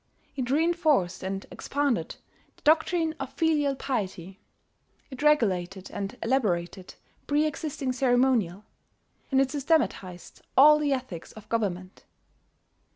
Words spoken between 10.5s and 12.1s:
all the ethics of government.